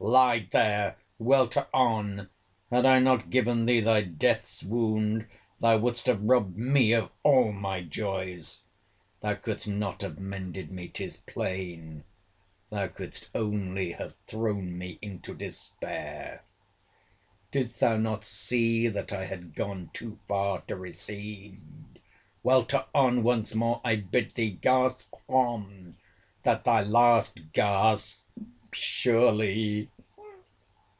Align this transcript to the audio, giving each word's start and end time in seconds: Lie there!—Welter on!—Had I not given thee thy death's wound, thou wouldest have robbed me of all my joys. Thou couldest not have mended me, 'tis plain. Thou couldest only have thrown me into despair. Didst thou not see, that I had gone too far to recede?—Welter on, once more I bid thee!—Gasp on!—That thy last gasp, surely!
Lie 0.00 0.46
there!—Welter 0.52 1.66
on!—Had 1.74 2.86
I 2.86 2.98
not 3.00 3.30
given 3.30 3.66
thee 3.66 3.80
thy 3.80 4.02
death's 4.02 4.62
wound, 4.62 5.26
thou 5.60 5.76
wouldest 5.78 6.06
have 6.06 6.22
robbed 6.22 6.56
me 6.56 6.92
of 6.92 7.10
all 7.24 7.50
my 7.52 7.82
joys. 7.82 8.62
Thou 9.20 9.34
couldest 9.34 9.66
not 9.68 10.00
have 10.02 10.18
mended 10.20 10.70
me, 10.70 10.86
'tis 10.88 11.16
plain. 11.18 12.04
Thou 12.70 12.86
couldest 12.86 13.28
only 13.34 13.90
have 13.92 14.14
thrown 14.28 14.78
me 14.78 14.98
into 15.02 15.34
despair. 15.34 16.42
Didst 17.50 17.80
thou 17.80 17.96
not 17.96 18.24
see, 18.24 18.86
that 18.86 19.12
I 19.12 19.24
had 19.26 19.54
gone 19.56 19.90
too 19.92 20.18
far 20.28 20.60
to 20.62 20.76
recede?—Welter 20.76 22.84
on, 22.94 23.24
once 23.24 23.52
more 23.54 23.80
I 23.84 23.96
bid 23.96 24.34
thee!—Gasp 24.36 25.12
on!—That 25.26 26.62
thy 26.64 26.82
last 26.82 27.52
gasp, 27.52 28.22
surely! 28.70 29.88